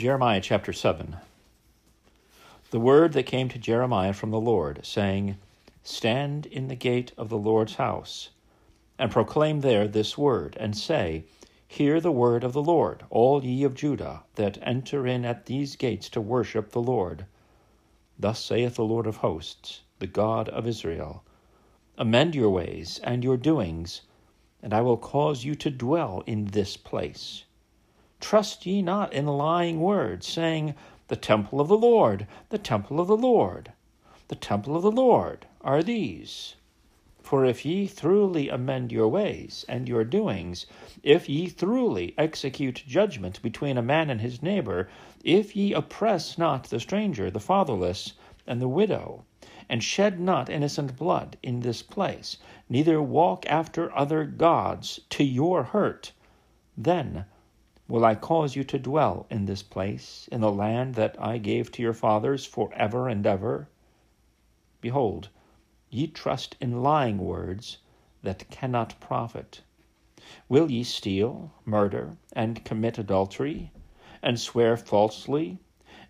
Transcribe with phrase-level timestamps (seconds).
[0.00, 1.18] Jeremiah chapter 7.
[2.70, 5.36] The word that came to Jeremiah from the Lord, saying,
[5.82, 8.30] Stand in the gate of the Lord's house,
[8.98, 11.24] and proclaim there this word, and say,
[11.68, 15.76] Hear the word of the Lord, all ye of Judah, that enter in at these
[15.76, 17.26] gates to worship the Lord.
[18.18, 21.24] Thus saith the Lord of hosts, the God of Israel
[21.98, 24.00] Amend your ways and your doings,
[24.62, 27.44] and I will cause you to dwell in this place.
[28.22, 30.74] Trust ye not in lying words, saying,
[31.08, 33.72] The temple of the Lord, the temple of the Lord,
[34.28, 36.54] the temple of the Lord are these.
[37.22, 40.66] For if ye throughly amend your ways and your doings,
[41.02, 44.90] if ye throughly execute judgment between a man and his neighbor,
[45.24, 48.12] if ye oppress not the stranger, the fatherless,
[48.46, 49.24] and the widow,
[49.66, 52.36] and shed not innocent blood in this place,
[52.68, 56.12] neither walk after other gods to your hurt,
[56.76, 57.24] then
[57.90, 61.72] will I cause you to dwell in this place, in the land that I gave
[61.72, 63.68] to your fathers for ever and ever?
[64.80, 65.28] Behold,
[65.90, 67.78] ye trust in lying words
[68.22, 69.62] that cannot profit.
[70.48, 73.72] Will ye steal, murder, and commit adultery,
[74.22, 75.58] and swear falsely,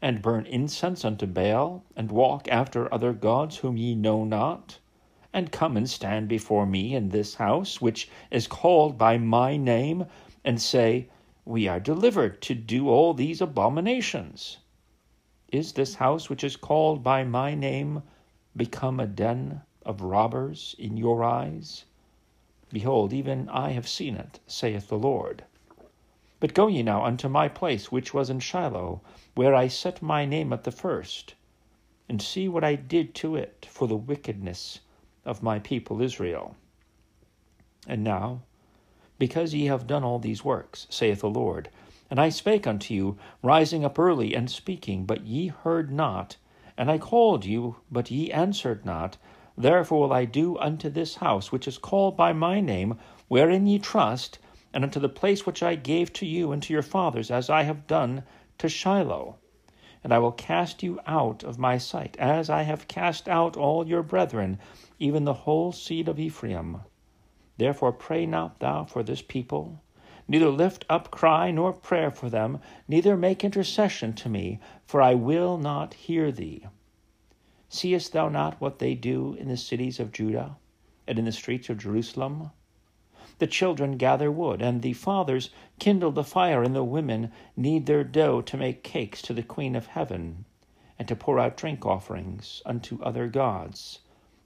[0.02, 4.78] and burn incense unto Baal, and walk after other gods whom ye know not,
[5.32, 10.04] and come and stand before me in this house, which is called by my name,
[10.44, 11.08] and say,
[11.44, 14.58] we are delivered to do all these abominations.
[15.50, 18.02] Is this house which is called by my name
[18.56, 21.84] become a den of robbers in your eyes?
[22.72, 25.44] Behold, even I have seen it, saith the Lord.
[26.38, 29.00] But go ye now unto my place which was in Shiloh,
[29.34, 31.34] where I set my name at the first,
[32.08, 34.80] and see what I did to it for the wickedness
[35.24, 36.54] of my people Israel.
[37.86, 38.42] And now,
[39.20, 41.68] because ye have done all these works, saith the Lord.
[42.10, 46.38] And I spake unto you, rising up early and speaking, but ye heard not.
[46.76, 49.18] And I called you, but ye answered not.
[49.58, 52.98] Therefore will I do unto this house, which is called by my name,
[53.28, 54.38] wherein ye trust,
[54.72, 57.64] and unto the place which I gave to you and to your fathers, as I
[57.64, 58.22] have done
[58.56, 59.36] to Shiloh.
[60.02, 63.86] And I will cast you out of my sight, as I have cast out all
[63.86, 64.58] your brethren,
[64.98, 66.80] even the whole seed of Ephraim.
[67.60, 69.82] Therefore pray not thou for this people,
[70.26, 75.12] neither lift up cry nor prayer for them, neither make intercession to me, for I
[75.12, 76.64] will not hear thee.
[77.68, 80.56] Seest thou not what they do in the cities of Judah
[81.06, 82.50] and in the streets of Jerusalem?
[83.40, 88.04] The children gather wood, and the fathers kindle the fire, and the women knead their
[88.04, 90.46] dough to make cakes to the Queen of Heaven,
[90.98, 93.98] and to pour out drink offerings unto other gods,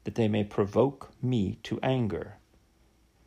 [0.02, 2.38] that they may provoke me to anger.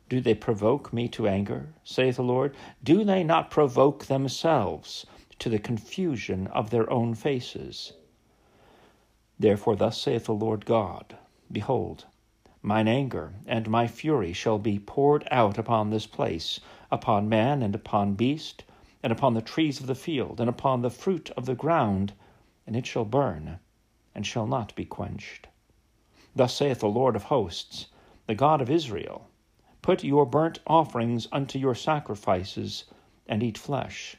[0.08, 2.56] Do they provoke me to anger, saith the Lord?
[2.82, 5.04] Do they not provoke themselves
[5.38, 7.92] to the confusion of their own faces?
[9.38, 11.18] Therefore, thus saith the Lord God
[11.52, 12.06] Behold,
[12.62, 16.58] mine anger and my fury shall be poured out upon this place,
[16.90, 18.64] upon man and upon beast,
[19.02, 22.14] and upon the trees of the field, and upon the fruit of the ground,
[22.66, 23.58] and it shall burn,
[24.14, 25.48] and shall not be quenched.
[26.34, 27.88] Thus saith the Lord of hosts,
[28.26, 29.26] the God of Israel
[29.80, 32.84] Put your burnt offerings unto your sacrifices,
[33.26, 34.16] and eat flesh.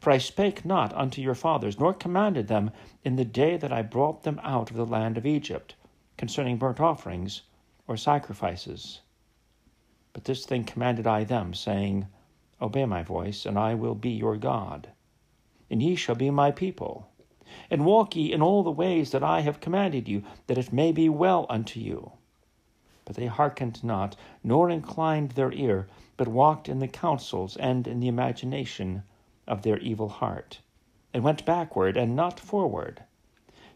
[0.00, 2.70] For I spake not unto your fathers, nor commanded them
[3.04, 5.74] in the day that I brought them out of the land of Egypt,
[6.16, 7.42] concerning burnt offerings
[7.86, 9.00] or sacrifices.
[10.12, 12.08] But this thing commanded I them, saying,
[12.60, 14.90] Obey my voice, and I will be your God,
[15.70, 17.08] and ye shall be my people.
[17.70, 20.92] And walk ye in all the ways that I have commanded you, that it may
[20.92, 22.12] be well unto you.
[23.08, 25.88] But they hearkened not, nor inclined their ear,
[26.18, 29.02] but walked in the counsels and in the imagination
[29.46, 30.60] of their evil heart,
[31.14, 33.04] and went backward and not forward.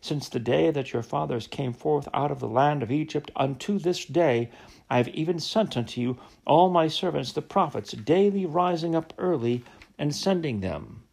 [0.03, 3.79] Since the day that your fathers came forth out of the land of Egypt unto
[3.79, 4.51] this day,
[4.91, 9.65] I have even sent unto you all my servants the prophets, daily rising up early
[9.97, 11.05] and sending them.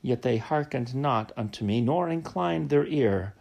[0.00, 3.34] Yet they hearkened not unto me, nor inclined their ear,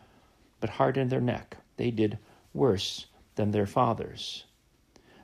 [0.59, 1.55] but hardened their neck.
[1.77, 2.17] They did
[2.53, 4.45] worse than their fathers.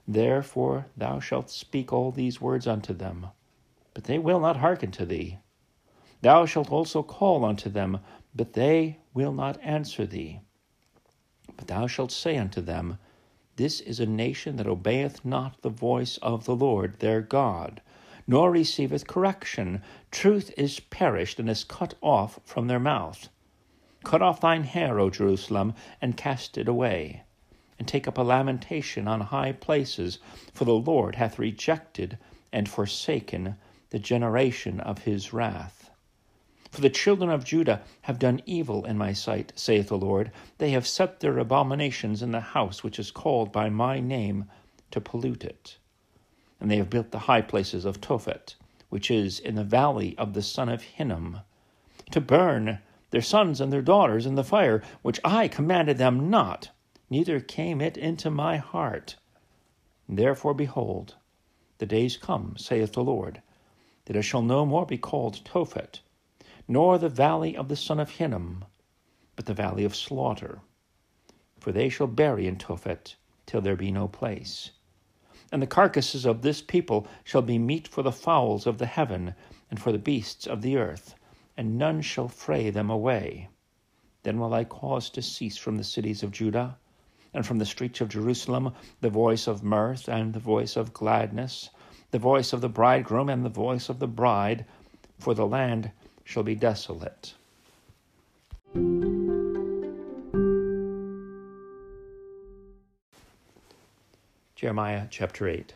[0.08, 3.28] Therefore thou shalt speak all these words unto them,
[3.94, 5.38] but they will not hearken to thee.
[6.22, 8.00] Thou shalt also call unto them,
[8.36, 10.42] but they will not answer thee.
[11.56, 12.98] But thou shalt say unto them,
[13.56, 17.82] This is a nation that obeyeth not the voice of the Lord their God,
[18.28, 19.82] nor receiveth correction.
[20.12, 23.30] Truth is perished and is cut off from their mouth.
[24.04, 27.24] Cut off thine hair, O Jerusalem, and cast it away
[27.82, 30.20] and take up a lamentation on high places,
[30.54, 32.16] for the Lord hath rejected
[32.54, 33.56] and forsaken
[33.90, 35.90] the generation of his wrath.
[36.70, 40.32] For the children of Judah have done evil in my sight, saith the Lord.
[40.60, 44.46] They have set their abominations in the house which is called by my name
[44.92, 45.78] to pollute it.
[46.60, 48.54] And they have built the high places of Tophet,
[48.90, 51.40] which is in the valley of the son of Hinnom,
[52.12, 52.78] to burn
[53.10, 56.70] their sons and their daughters in the fire, which I commanded them not,
[57.12, 59.18] neither came it into my heart.
[60.08, 61.16] Therefore, behold,
[61.78, 63.42] the days come, saith the Lord,
[64.06, 66.00] that it shall no more be called Tophet,
[66.70, 68.64] nor the valley of the son of Hinnom,
[69.36, 70.62] but the valley of slaughter.
[71.60, 73.16] For they shall bury in Tophet
[73.46, 74.72] till there be no place.
[75.52, 79.36] And the carcasses of this people shall be meat for the fowls of the heaven
[79.70, 81.16] and for the beasts of the earth,
[81.58, 83.50] and none shall fray them away.
[84.24, 86.78] Then will I cause to cease from the cities of Judah
[87.34, 91.70] and from the streets of Jerusalem the voice of mirth and the voice of gladness,
[92.12, 94.66] the voice of the bridegroom and the voice of the bride,
[95.20, 95.92] for the land
[96.24, 97.34] shall be desolate.
[104.56, 105.74] Jeremiah chapter 8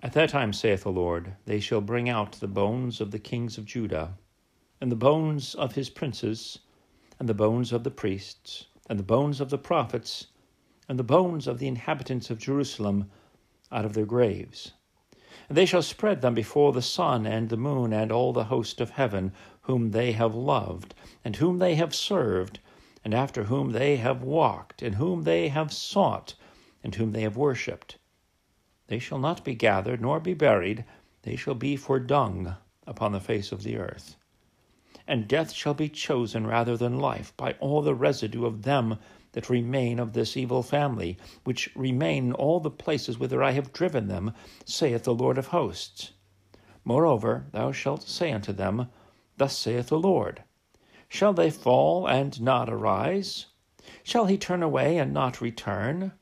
[0.00, 3.58] At that time, saith the Lord, they shall bring out the bones of the kings
[3.58, 4.16] of Judah,
[4.80, 6.60] and the bones of his princes,
[7.18, 10.28] and the bones of the priests, and the bones of the prophets,
[10.88, 13.10] and the bones of the inhabitants of Jerusalem
[13.70, 14.72] out of their graves.
[15.48, 18.80] And they shall spread them before the sun and the moon and all the host
[18.80, 19.32] of heaven,
[19.62, 22.60] whom they have loved, and whom they have served,
[23.04, 26.34] and after whom they have walked, and whom they have sought,
[26.82, 27.98] and whom they have worshipped.
[28.86, 30.84] They shall not be gathered, nor be buried,
[31.22, 32.56] they shall be for dung
[32.86, 34.16] upon the face of the earth
[35.08, 38.98] and death shall be chosen rather than life by all the residue of them
[39.32, 43.72] that remain of this evil family, which remain in all the places whither I have
[43.72, 44.34] driven them,
[44.66, 46.12] saith the Lord of hosts.
[46.84, 48.88] Moreover, thou shalt say unto them,
[49.38, 50.44] Thus saith the Lord
[51.08, 53.46] Shall they fall and not arise?
[54.02, 56.12] Shall he turn away and not return?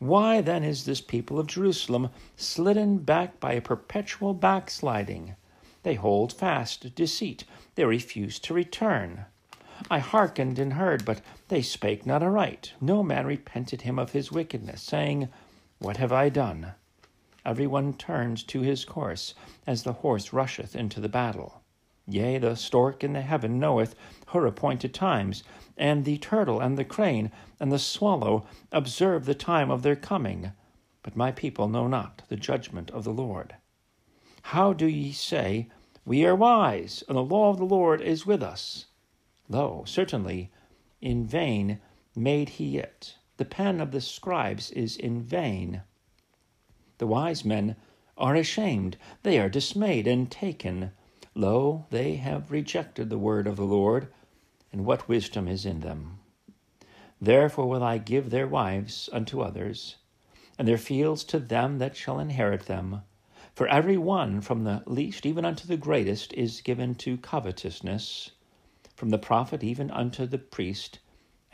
[0.00, 5.36] Why then is this people of Jerusalem slidden back by a perpetual backsliding?
[5.86, 7.44] They hold fast deceit
[7.76, 9.26] they refuse to return.
[9.88, 12.72] I hearkened and heard, but they spake not aright.
[12.80, 15.28] No man repented him of his wickedness, saying,
[15.78, 16.72] What have I done?
[17.44, 19.34] Every one turns to his course,
[19.64, 21.62] as the horse rusheth into the battle.
[22.08, 23.94] Yea, the stork in the heaven knoweth
[24.30, 25.44] her appointed times,
[25.76, 27.30] and the turtle and the crane
[27.60, 30.50] and the swallow observe the time of their coming.
[31.04, 33.54] But my people know not the judgment of the Lord.
[34.50, 35.68] How do ye say,
[36.06, 38.86] we are wise, and the law of the Lord is with us.
[39.48, 40.52] Lo, certainly,
[41.00, 41.80] in vain
[42.14, 43.16] made he it.
[43.38, 45.82] The pen of the scribes is in vain.
[46.98, 47.74] The wise men
[48.16, 50.92] are ashamed, they are dismayed and taken.
[51.34, 54.06] Lo, they have rejected the word of the Lord,
[54.72, 56.20] and what wisdom is in them?
[57.20, 59.96] Therefore will I give their wives unto others,
[60.56, 63.02] and their fields to them that shall inherit them.
[63.56, 68.32] For every one, from the least even unto the greatest, is given to covetousness.
[68.94, 70.98] From the prophet even unto the priest,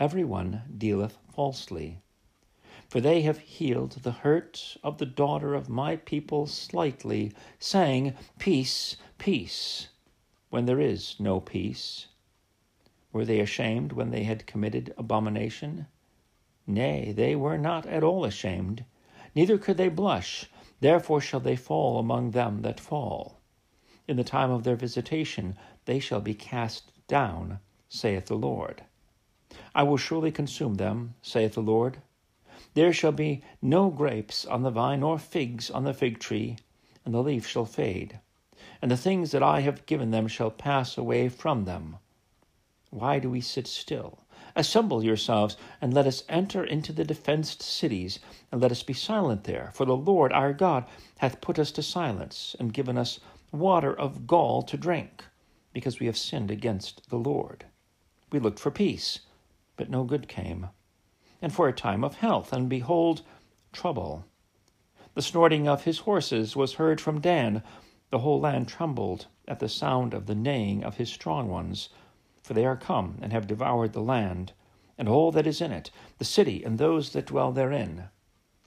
[0.00, 2.00] every one dealeth falsely.
[2.88, 8.96] For they have healed the hurt of the daughter of my people slightly, saying, Peace,
[9.18, 9.86] peace,
[10.50, 12.08] when there is no peace.
[13.12, 15.86] Were they ashamed when they had committed abomination?
[16.66, 18.84] Nay, they were not at all ashamed,
[19.36, 20.50] neither could they blush
[20.82, 23.38] Therefore shall they fall among them that fall.
[24.08, 28.82] In the time of their visitation they shall be cast down, saith the Lord.
[29.76, 31.98] I will surely consume them, saith the Lord.
[32.74, 36.56] There shall be no grapes on the vine, nor figs on the fig tree,
[37.04, 38.18] and the leaf shall fade,
[38.80, 41.98] and the things that I have given them shall pass away from them.
[42.90, 44.18] Why do we sit still?
[44.54, 48.18] Assemble yourselves, and let us enter into the defenced cities,
[48.50, 49.70] and let us be silent there.
[49.74, 50.84] For the Lord our God
[51.18, 55.24] hath put us to silence, and given us water of gall to drink,
[55.72, 57.64] because we have sinned against the Lord.
[58.30, 59.20] We looked for peace,
[59.76, 60.68] but no good came,
[61.40, 63.22] and for a time of health, and behold,
[63.72, 64.24] trouble.
[65.14, 67.62] The snorting of his horses was heard from Dan.
[68.10, 71.88] The whole land trembled at the sound of the neighing of his strong ones
[72.52, 74.52] for they are come and have devoured the land,
[74.98, 78.10] and all that is in it, the city and those that dwell therein.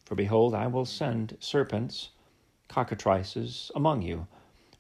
[0.03, 2.09] For behold, I will send serpents,
[2.67, 4.25] cockatrices, among you,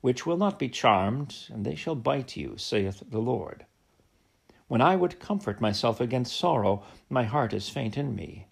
[0.01, 3.67] which will not be charmed, and they shall bite you, saith the Lord.
[4.67, 8.47] When I would comfort myself against sorrow, my heart is faint in me.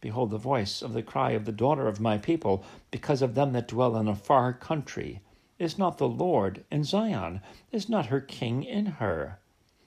[0.00, 3.52] Behold, the voice of the cry of the daughter of my people, because of them
[3.52, 5.20] that dwell in a far country,
[5.60, 7.40] Is not the Lord in Zion?
[7.70, 9.39] Is not her king in her?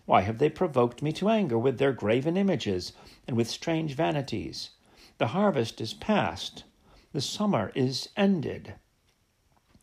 [0.05, 2.91] Why have they provoked me to anger with their graven images
[3.25, 4.71] and with strange vanities?
[5.17, 6.65] The harvest is past,
[7.13, 8.75] the summer is ended,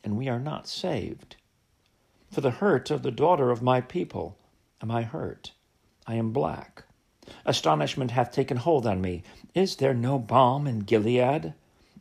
[0.05, 1.37] and we are not saved.
[2.31, 4.37] For the hurt of the daughter of my people
[4.83, 5.53] am I hurt.
[6.07, 6.85] I am black.
[7.47, 9.23] Astonishment hath taken hold on me.
[9.55, 11.55] Is there no balm in Gilead?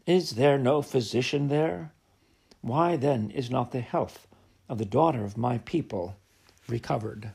[0.05, 1.93] Is there no physician there?
[2.61, 4.27] Why then is not the health
[4.67, 6.15] of the daughter of my people
[6.67, 7.31] recovered?